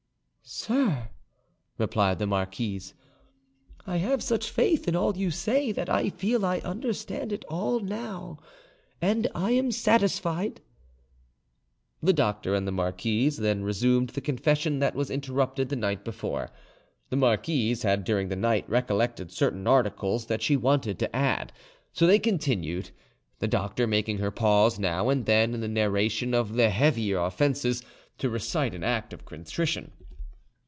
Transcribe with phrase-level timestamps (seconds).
[0.43, 1.07] "Sir,"
[1.77, 2.93] replied the marquise,
[3.87, 7.79] "I have such faith in all you say that I feel I understand it all
[7.79, 8.37] now,
[9.01, 10.59] and I am satisfied."
[12.03, 16.49] The doctor and the marquise then resumed the confession that was interrupted the night before.
[17.11, 21.53] The marquise had during the night recollected certain articles that she wanted to add.
[21.93, 22.89] So they continued,
[23.39, 27.83] the doctor making her pause now and then in the narration of the heavier offences
[28.17, 29.93] to recite an act of contrition.